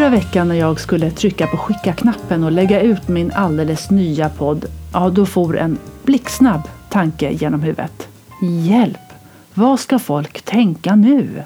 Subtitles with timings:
[0.00, 4.64] Förra veckan när jag skulle trycka på skicka-knappen och lägga ut min alldeles nya podd,
[4.92, 8.08] ja då for en blixtsnabb tanke genom huvudet.
[8.42, 9.12] Hjälp!
[9.54, 11.42] Vad ska folk tänka nu?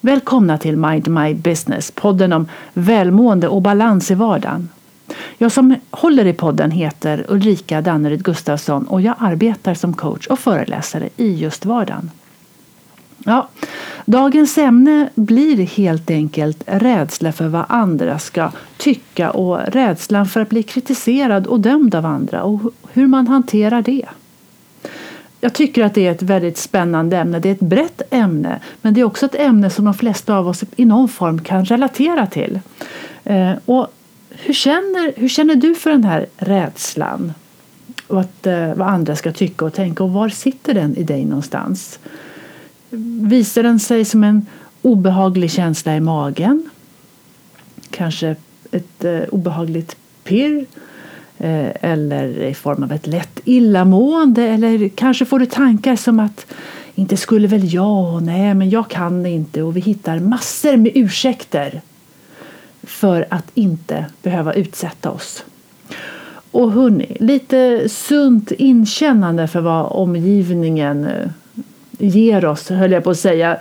[0.00, 4.68] Välkomna till Mind My Business, podden om välmående och balans i vardagen.
[5.38, 10.38] Jag som håller i podden heter Ulrika Danneryd Gustafsson och jag arbetar som coach och
[10.38, 12.10] föreläsare i just vardagen.
[13.28, 13.48] Ja,
[14.04, 20.48] dagens ämne blir helt enkelt rädsla för vad andra ska tycka och rädslan för att
[20.48, 22.60] bli kritiserad och dömd av andra och
[22.92, 24.06] hur man hanterar det.
[25.40, 27.38] Jag tycker att det är ett väldigt spännande ämne.
[27.38, 30.48] Det är ett brett ämne men det är också ett ämne som de flesta av
[30.48, 32.60] oss i någon form kan relatera till.
[33.24, 33.86] Eh, och
[34.30, 37.32] hur, känner, hur känner du för den här rädslan?
[38.06, 41.24] Och att, eh, vad andra ska tycka och tänka och var sitter den i dig
[41.24, 41.98] någonstans?
[43.28, 44.46] Visar den sig som en
[44.82, 46.70] obehaglig känsla i magen?
[47.90, 48.36] Kanske
[48.70, 50.66] ett eh, obehagligt pirr?
[51.38, 54.42] Eh, eller i form av ett lätt illamående?
[54.42, 56.46] Eller kanske får du tankar som att
[56.94, 61.80] inte skulle väl jag, nej men jag kan inte och vi hittar massor med ursäkter
[62.82, 65.44] för att inte behöva utsätta oss.
[66.50, 71.30] Och hörni, lite sunt inkännande för vad omgivningen eh,
[71.98, 73.56] ger oss, höll jag på att säga,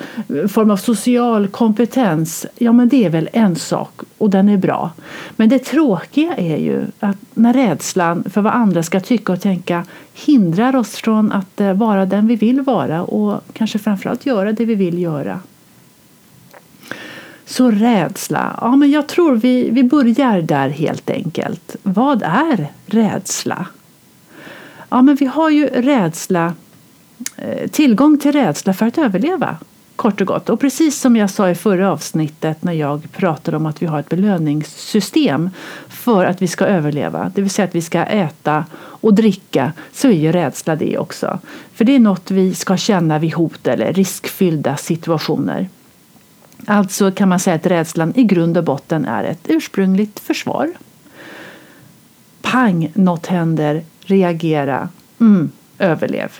[0.48, 4.92] form av social kompetens, ja men det är väl en sak och den är bra.
[5.36, 9.86] Men det tråkiga är ju att när rädslan för vad andra ska tycka och tänka
[10.14, 14.66] hindrar oss från att eh, vara den vi vill vara och kanske framförallt göra det
[14.66, 15.40] vi vill göra.
[17.46, 21.76] Så rädsla, ja men jag tror vi, vi börjar där helt enkelt.
[21.84, 23.66] Vad är rädsla?
[24.90, 26.54] Ja men vi har ju rädsla
[27.38, 29.58] Eh, tillgång till rädsla för att överleva.
[29.96, 30.50] Kort och gott.
[30.50, 34.00] Och precis som jag sa i förra avsnittet när jag pratade om att vi har
[34.00, 35.50] ett belöningssystem
[35.88, 40.08] för att vi ska överleva, det vill säga att vi ska äta och dricka, så
[40.08, 41.40] är ju rädsla det också.
[41.74, 45.70] För det är något vi ska känna vid hot eller riskfyllda situationer.
[46.66, 50.72] Alltså kan man säga att rädslan i grund och botten är ett ursprungligt försvar.
[52.42, 56.32] Pang, något händer, reagera, mm, överlev.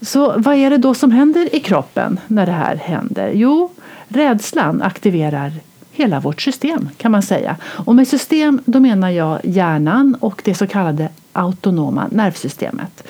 [0.00, 3.32] Så vad är det då som händer i kroppen när det här händer?
[3.34, 3.70] Jo,
[4.08, 5.52] rädslan aktiverar
[5.92, 7.56] hela vårt system kan man säga.
[7.62, 13.02] Och med system då menar jag hjärnan och det så kallade autonoma nervsystemet.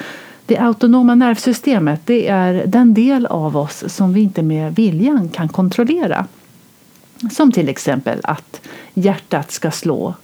[0.46, 5.48] Det autonoma nervsystemet det är den del av oss som vi inte med viljan kan
[5.48, 6.26] kontrollera.
[7.32, 8.60] Som till exempel att
[8.94, 10.14] hjärtat ska slå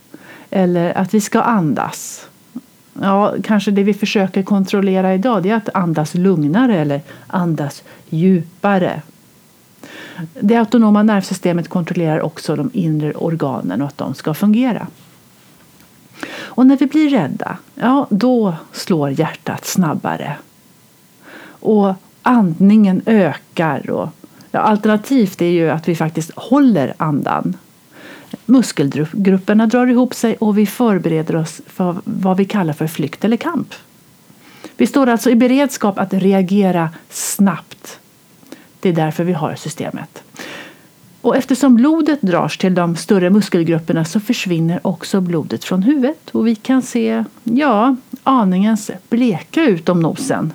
[0.51, 2.27] eller att vi ska andas
[3.01, 9.03] Ja, kanske det vi försöker kontrollera idag det är att andas lugnare eller andas djupare.
[10.41, 14.87] Det autonoma nervsystemet kontrollerar också de inre organen och att de ska fungera.
[16.35, 20.37] Och när vi blir rädda, ja då slår hjärtat snabbare.
[21.45, 23.91] Och andningen ökar.
[23.91, 24.09] Och,
[24.51, 27.57] ja, alternativt är ju att vi faktiskt håller andan
[28.47, 33.37] Muskelgrupperna drar ihop sig och vi förbereder oss för vad vi kallar för flykt eller
[33.37, 33.75] kamp.
[34.77, 37.99] Vi står alltså i beredskap att reagera snabbt.
[38.81, 40.23] Det är därför vi har systemet.
[41.21, 46.47] Och eftersom blodet dras till de större muskelgrupperna så försvinner också blodet från huvudet och
[46.47, 50.53] vi kan se, ja, aningens bleka ut om nosen.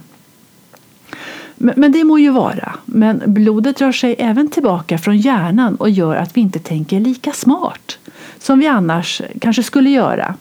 [1.58, 2.76] Men det må ju vara.
[2.86, 7.32] Men blodet drar sig även tillbaka från hjärnan och gör att vi inte tänker lika
[7.32, 7.98] smart
[8.40, 10.36] som vi annars kanske skulle göra.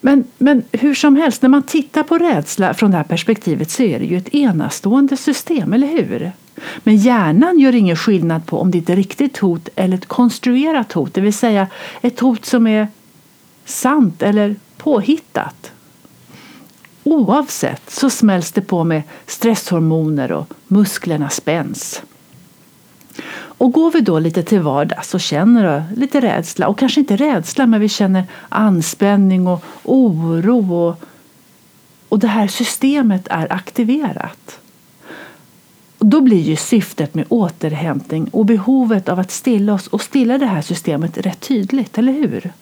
[0.00, 3.82] Men, men hur som helst, när man tittar på rädsla från det här perspektivet så
[3.82, 6.32] är det ju ett enastående system, eller hur?
[6.78, 10.92] Men hjärnan gör ingen skillnad på om det är ett riktigt hot eller ett konstruerat
[10.92, 11.66] hot, det vill säga
[12.02, 12.88] ett hot som är
[13.64, 15.72] sant eller påhittat.
[17.04, 22.02] Oavsett så smälls det på med stresshormoner och musklerna spänns.
[23.34, 27.66] Och går vi då lite till vardags och känner lite rädsla, och kanske inte rädsla
[27.66, 31.00] men vi känner anspänning och oro och,
[32.08, 34.58] och det här systemet är aktiverat.
[35.98, 40.38] Och då blir ju syftet med återhämtning och behovet av att stilla oss och stilla
[40.38, 42.52] det här systemet rätt tydligt, eller hur?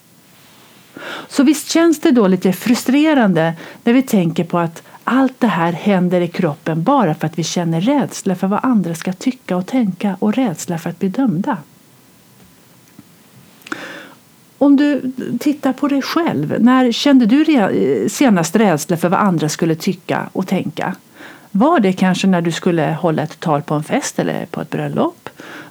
[1.28, 3.54] Så visst känns det då lite frustrerande
[3.84, 7.44] när vi tänker på att allt det här händer i kroppen bara för att vi
[7.44, 11.56] känner rädsla för vad andra ska tycka och tänka och rädsla för att bli dömda.
[14.58, 19.74] Om du tittar på dig själv, när kände du senast rädsla för vad andra skulle
[19.74, 20.94] tycka och tänka?
[21.50, 24.70] Var det kanske när du skulle hålla ett tal på en fest eller på ett
[24.70, 25.29] bröllop?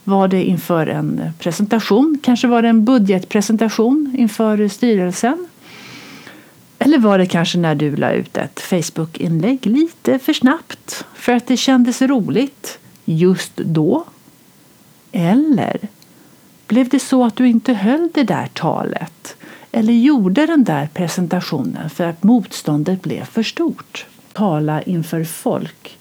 [0.10, 2.20] Var det inför en presentation?
[2.24, 5.48] Kanske var det en budgetpresentation inför styrelsen?
[6.80, 11.48] Eller var det kanske när du la ut ett Facebook-inlägg lite för snabbt för att
[11.48, 14.06] det kändes roligt just då?
[15.12, 15.80] Eller
[16.68, 19.36] blev det så att du inte höll det där talet
[19.72, 24.06] eller gjorde den där presentationen för att motståndet blev för stort?
[24.34, 25.99] Tala inför folk.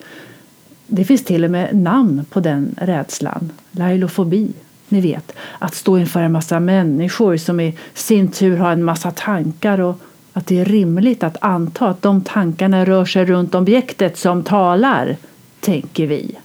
[0.91, 3.53] Det finns till och med namn på den rädslan.
[3.71, 4.53] Lailofobi.
[4.89, 9.11] Ni vet, att stå inför en massa människor som i sin tur har en massa
[9.11, 10.01] tankar och
[10.33, 15.17] att det är rimligt att anta att de tankarna rör sig runt objektet som talar,
[15.61, 16.39] tänker vi.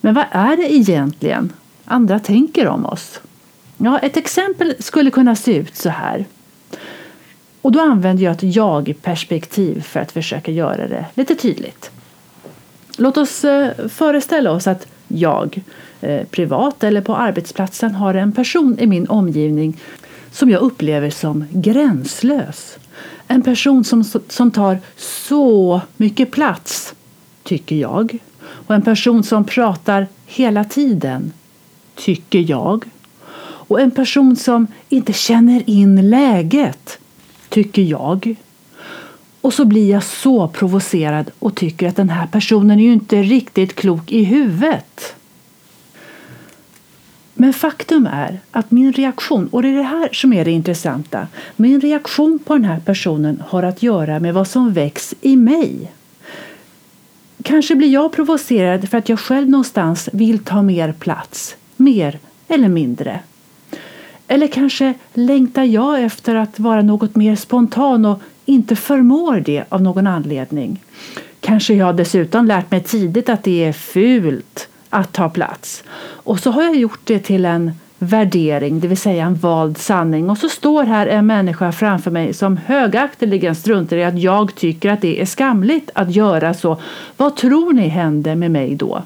[0.00, 1.52] Men vad är det egentligen
[1.84, 3.20] andra tänker om oss?
[3.76, 6.24] Ja, ett exempel skulle kunna se ut så här.
[7.62, 11.90] Och då använder jag ett jag-perspektiv för att försöka göra det lite tydligt.
[13.00, 15.62] Låt oss eh, föreställa oss att jag,
[16.00, 19.76] eh, privat eller på arbetsplatsen, har en person i min omgivning
[20.30, 22.78] som jag upplever som gränslös.
[23.28, 26.94] En person som, som tar så mycket plats,
[27.42, 28.18] tycker jag.
[28.40, 31.32] Och en person som pratar hela tiden,
[31.94, 32.84] tycker jag.
[33.40, 36.98] Och en person som inte känner in läget,
[37.48, 38.36] tycker jag.
[39.48, 43.22] Och så blir jag så provocerad och tycker att den här personen är ju inte
[43.22, 45.14] riktigt klok i huvudet.
[47.34, 51.26] Men faktum är att min reaktion, och det är det här som är det intressanta,
[51.56, 55.92] min reaktion på den här personen har att göra med vad som väcks i mig.
[57.42, 62.18] Kanske blir jag provocerad för att jag själv någonstans vill ta mer plats, mer
[62.48, 63.20] eller mindre.
[64.26, 69.82] Eller kanske längtar jag efter att vara något mer spontan och inte förmår det av
[69.82, 70.82] någon anledning.
[71.40, 75.84] Kanske jag dessutom lärt mig tidigt att det är fult att ta plats.
[76.00, 80.30] Och så har jag gjort det till en värdering, det vill säga en vald sanning.
[80.30, 84.90] Och så står här en människa framför mig som högakteligen struntar i att jag tycker
[84.90, 86.80] att det är skamligt att göra så.
[87.16, 89.02] Vad tror ni händer med mig då?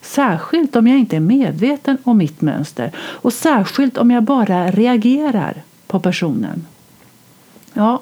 [0.00, 5.62] Särskilt om jag inte är medveten om mitt mönster och särskilt om jag bara reagerar
[5.86, 6.66] på personen.
[7.72, 8.00] Ja,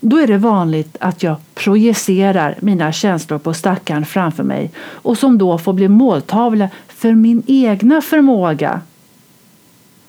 [0.00, 5.38] då är det vanligt att jag projicerar mina känslor på stackaren framför mig och som
[5.38, 8.80] då får bli måltavla för min egna förmåga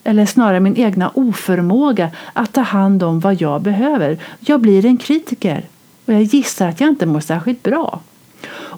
[0.04, 4.18] eller snarare min egna oförmåga att ta hand om vad jag behöver.
[4.40, 5.66] Jag blir en kritiker
[6.06, 8.00] och jag gissar att jag inte mår särskilt bra.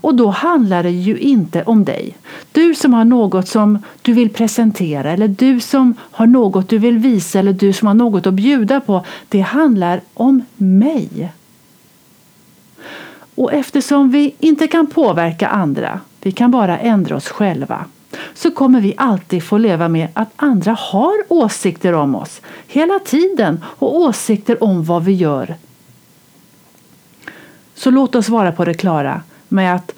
[0.04, 2.16] Och då handlar det ju inte om dig.
[2.52, 6.98] Du som har något som du vill presentera eller du som har något du vill
[6.98, 9.06] visa eller du som har något att bjuda på.
[9.30, 11.32] Det handlar om mig.
[13.36, 17.86] Och eftersom vi inte kan påverka andra, vi kan bara ändra oss själva,
[18.34, 23.64] så kommer vi alltid få leva med att andra har åsikter om oss hela tiden
[23.66, 25.56] och åsikter om vad vi gör.
[27.76, 29.93] Så låt oss vara på det klara med att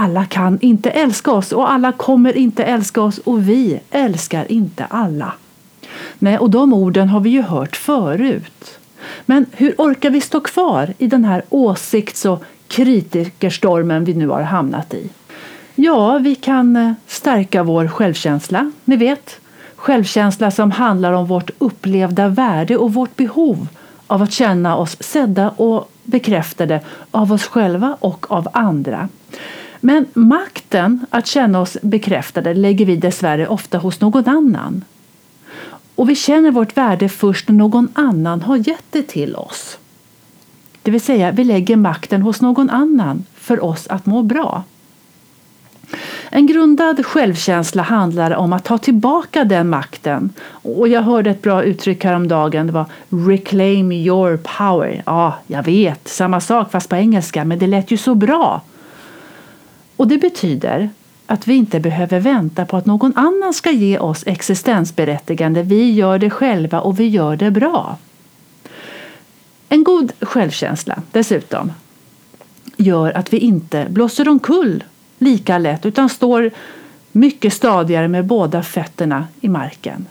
[0.00, 4.84] alla kan inte älska oss och alla kommer inte älska oss och vi älskar inte
[4.84, 5.32] alla.
[6.18, 8.78] Nej, och de orden har vi ju hört förut.
[9.26, 14.42] Men hur orkar vi stå kvar i den här åsikts och kritikerstormen vi nu har
[14.42, 15.10] hamnat i?
[15.74, 19.40] Ja, vi kan eh, stärka vår självkänsla, ni vet.
[19.76, 23.66] Självkänsla som handlar om vårt upplevda värde och vårt behov
[24.06, 26.80] av att känna oss sedda och bekräftade
[27.10, 29.08] av oss själva och av andra.
[29.80, 34.84] Men makten att känna oss bekräftade lägger vi dessvärre ofta hos någon annan.
[35.94, 39.78] Och vi känner vårt värde först när någon annan har gett det till oss.
[40.82, 44.64] Det vill säga, vi lägger makten hos någon annan för oss att må bra.
[46.30, 50.32] En grundad självkänsla handlar om att ta tillbaka den makten.
[50.50, 52.66] Och jag hörde ett bra uttryck häromdagen.
[52.66, 55.02] Det var reclaim your power.
[55.06, 58.62] Ja, jag vet, samma sak fast på engelska, men det lät ju så bra.
[60.00, 60.90] Och det betyder
[61.26, 65.62] att vi inte behöver vänta på att någon annan ska ge oss existensberättigande.
[65.62, 67.98] Vi gör det själva och vi gör det bra.
[69.68, 71.72] En god självkänsla dessutom
[72.76, 74.84] gör att vi inte blåser omkull
[75.18, 76.50] lika lätt utan står
[77.12, 80.06] mycket stadigare med båda fötterna i marken.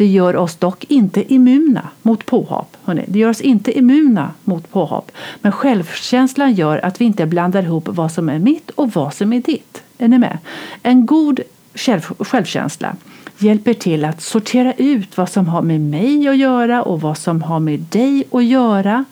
[0.00, 2.76] Det gör oss dock inte immuna mot påhopp.
[2.84, 3.04] Hörrni.
[3.08, 5.12] Det gör oss inte immuna mot påhopp.
[5.40, 9.32] Men självkänslan gör att vi inte blandar ihop vad som är mitt och vad som
[9.32, 9.82] är ditt.
[9.98, 10.38] Är ni med?
[10.82, 11.40] En god
[11.74, 12.96] själv, självkänsla
[13.38, 17.42] hjälper till att sortera ut vad som har med mig att göra och vad som
[17.42, 19.04] har med dig att göra.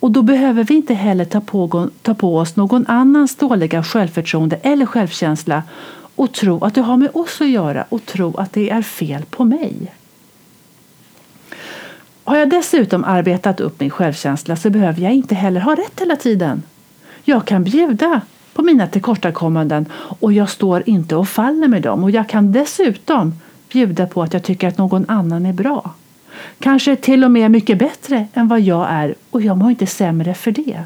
[0.00, 4.56] Och då behöver vi inte heller ta på, ta på oss någon annans dåliga självförtroende
[4.62, 5.62] eller självkänsla
[6.16, 9.24] och tro att det har med oss att göra och tro att det är fel
[9.30, 9.92] på mig.
[12.24, 16.16] Har jag dessutom arbetat upp min självkänsla så behöver jag inte heller ha rätt hela
[16.16, 16.62] tiden.
[17.24, 18.20] Jag kan bjuda
[18.52, 22.04] på mina tillkortakommanden och jag står inte och faller med dem.
[22.04, 23.34] Och jag kan dessutom
[23.72, 25.94] bjuda på att jag tycker att någon annan är bra.
[26.58, 30.34] Kanske till och med mycket bättre än vad jag är och jag mår inte sämre
[30.34, 30.84] för det.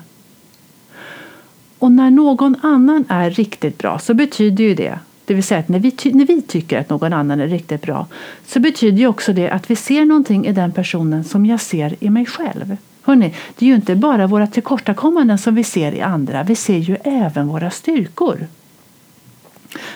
[1.79, 4.99] Och när någon annan är riktigt bra så betyder ju det
[5.31, 8.07] det vill säga att när vi, när vi tycker att någon annan är riktigt bra
[8.47, 11.97] så betyder ju också det att vi ser någonting i den personen som jag ser
[12.01, 12.77] i mig själv.
[13.03, 16.79] Hörrni, det är ju inte bara våra tillkortakommanden som vi ser i andra, vi ser
[16.79, 18.47] ju även våra styrkor.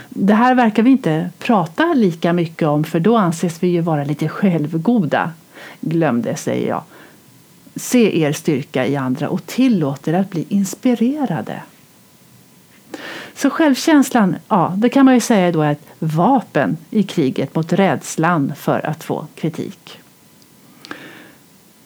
[0.09, 4.05] Det här verkar vi inte prata lika mycket om för då anses vi ju vara
[4.05, 5.33] lite självgoda.
[5.81, 6.83] Glöm det, säger jag.
[7.77, 11.63] Se er styrka i andra och tillåt er att bli inspirerade.
[13.37, 17.73] Så självkänslan, ja, det kan man ju säga då är ett vapen i kriget mot
[17.73, 20.01] rädslan för att få kritik.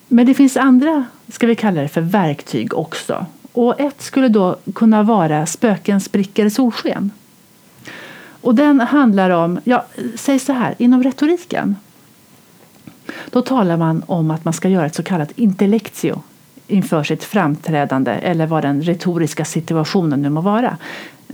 [0.09, 3.27] Men det finns andra, ska vi kalla det för verktyg också.
[3.53, 7.11] Och ett skulle då kunna vara spöken spricker solsken.
[8.41, 9.87] Och den handlar om, ja,
[10.17, 11.77] säg så här, inom retoriken.
[13.31, 16.23] Då talar man om att man ska göra ett så kallat intellectio
[16.69, 20.77] inför sitt framträdande eller vad den retoriska situationen nu må vara.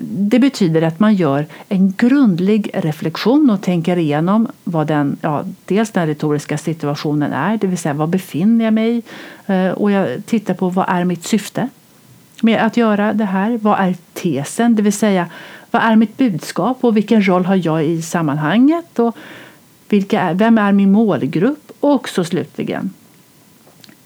[0.02, 5.90] Det betyder att man gör en grundlig reflektion och tänker igenom vad den, ja, dels
[5.90, 9.02] den retoriska situationen är, det vill säga var befinner jag mig?
[9.46, 11.68] Eh, och jag tittar på vad är mitt syfte
[12.42, 13.58] med att göra det här?
[13.62, 14.74] Vad är tesen?
[14.74, 15.26] Det vill säga
[15.70, 18.98] vad är mitt budskap och vilken roll har jag i sammanhanget?
[18.98, 19.16] Och
[19.88, 21.72] vilka är, vem är min målgrupp?
[21.80, 22.90] Och så slutligen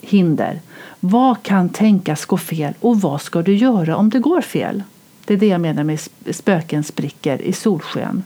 [0.01, 0.61] hinder.
[1.01, 4.83] Vad kan tänkas gå fel och vad ska du göra om det går fel?
[5.25, 6.01] Det är det jag menar med
[6.31, 8.23] spöken spricker i solsken.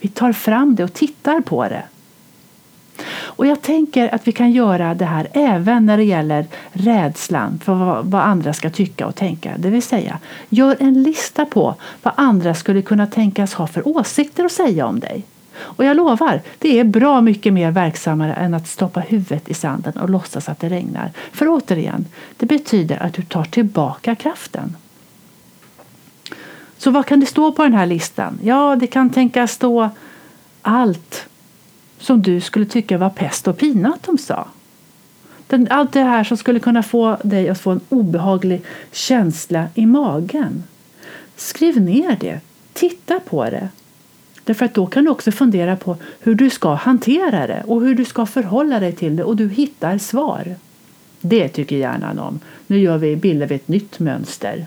[0.00, 1.82] Vi tar fram det och tittar på det.
[3.10, 7.74] Och jag tänker att vi kan göra det här även när det gäller rädslan för
[8.02, 9.54] vad, andra ska tycka och tänka.
[9.58, 14.44] Det vill säga, gör en lista på vad andra skulle kunna tänkas ha för åsikter
[14.44, 15.24] att säga om dig.
[15.60, 19.92] Och jag lovar, det är bra mycket mer verksammare än att stoppa huvudet i sanden
[19.92, 21.10] och låtsas att det regnar.
[21.32, 24.76] För återigen, det betyder att du tar tillbaka kraften.
[26.78, 28.38] Så vad kan det stå på den här listan?
[28.42, 29.90] Ja, det kan tänkas stå
[30.62, 31.28] allt
[31.98, 34.48] som du skulle tycka var pest och pina att de sa.
[35.70, 38.62] Allt det här som skulle kunna få dig att få en obehaglig
[38.92, 40.64] känsla i magen.
[41.36, 42.40] Skriv ner det.
[42.72, 43.68] Titta på det.
[44.48, 47.94] Därför att då kan du också fundera på hur du ska hantera det och hur
[47.94, 50.54] du ska förhålla dig till det och du hittar svar.
[51.20, 52.40] Det tycker hjärnan om.
[52.66, 54.66] Nu gör vi, bildar vi ett nytt mönster.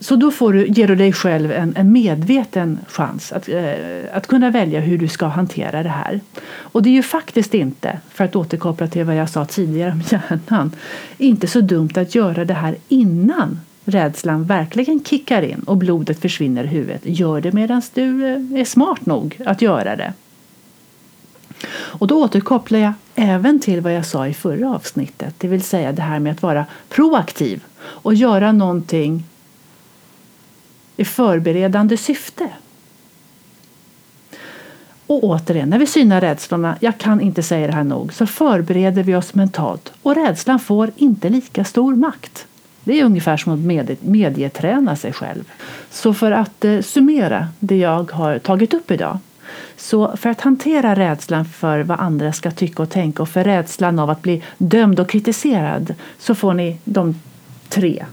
[0.00, 3.64] Så då får du, ger du dig själv en, en medveten chans att, eh,
[4.12, 6.20] att kunna välja hur du ska hantera det här.
[6.48, 10.02] Och det är ju faktiskt inte, för att återkoppla till vad jag sa tidigare om
[10.10, 10.72] hjärnan,
[11.18, 16.64] inte så dumt att göra det här innan rädslan verkligen kickar in och blodet försvinner
[16.64, 17.00] i huvudet.
[17.04, 20.12] Gör det medan du eh, är smart nog att göra det.
[21.70, 25.92] Och då återkopplar jag även till vad jag sa i förra avsnittet, det vill säga
[25.92, 29.24] det här med att vara proaktiv och göra någonting
[30.96, 32.48] i förberedande syfte.
[35.06, 39.02] Och återigen, när vi synar rädslorna, jag kan inte säga det här nog, så förbereder
[39.02, 42.46] vi oss mentalt och rädslan får inte lika stor makt.
[42.88, 45.44] Det är ungefär som att medie, medieträna sig själv.
[45.90, 49.18] Så för att eh, summera det jag har tagit upp idag.
[49.76, 53.98] Så för att hantera rädslan för vad andra ska tycka och tänka och för rädslan
[53.98, 57.20] av att bli dömd och kritiserad så får ni de
[57.68, 58.04] tre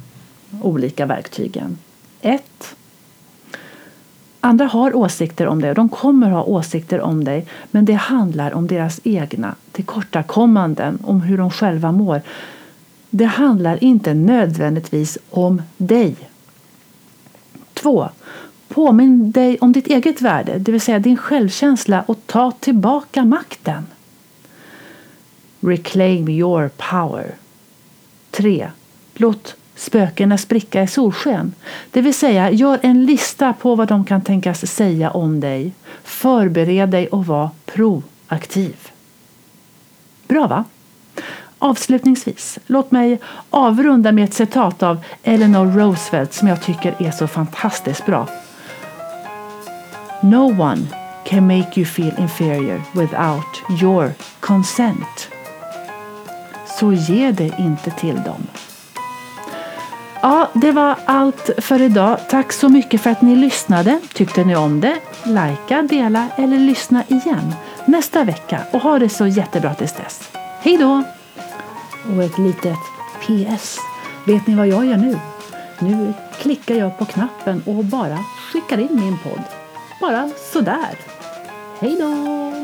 [0.61, 1.77] olika verktygen.
[2.21, 2.75] 1.
[4.39, 8.53] Andra har åsikter om dig och de kommer ha åsikter om dig men det handlar
[8.53, 12.21] om deras egna tillkortakommanden, om hur de själva mår.
[13.17, 16.15] Det handlar inte nödvändigtvis om dig.
[17.73, 18.09] 2.
[18.67, 23.85] Påminn dig om ditt eget värde, det vill säga din självkänsla och ta tillbaka makten.
[25.59, 27.35] Reclaim your power.
[28.31, 28.69] 3.
[29.13, 31.53] Låt spökena spricka i solsken.
[31.91, 35.73] Det vill säga, gör en lista på vad de kan tänkas säga om dig.
[36.03, 38.75] Förbered dig och var proaktiv.
[40.27, 40.65] Bra va?
[41.65, 43.19] Avslutningsvis, låt mig
[43.49, 48.27] avrunda med ett citat av Eleanor Roosevelt som jag tycker är så fantastiskt bra.
[50.21, 50.81] No one
[51.23, 55.29] can make you feel inferior without your consent.
[56.79, 58.47] Så ge det inte till dem.
[60.21, 62.19] Ja, det var allt för idag.
[62.29, 63.99] Tack så mycket för att ni lyssnade.
[64.13, 64.95] Tyckte ni om det?
[65.23, 67.53] Lajka, dela eller lyssna igen
[67.85, 70.29] nästa vecka och ha det så jättebra tills dess.
[70.61, 71.03] Hej då!
[72.13, 72.77] Och ett litet
[73.21, 73.77] PS.
[74.25, 75.19] Vet ni vad jag gör nu?
[75.79, 78.17] Nu klickar jag på knappen och bara
[78.51, 79.41] skickar in min podd.
[80.01, 80.99] Bara sådär.
[81.79, 82.54] Hej då!